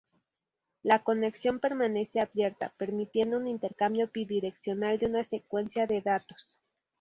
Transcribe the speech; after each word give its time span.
La 0.81 1.03
conexión 1.03 1.59
permanece 1.59 2.21
abierta, 2.21 2.73
permitiendo 2.75 3.37
un 3.37 3.47
intercambio 3.47 4.09
bidireccional 4.11 4.97
de 4.97 5.05
una 5.05 5.23
secuencia 5.23 5.85
de 5.85 6.01
datos. 6.01 6.49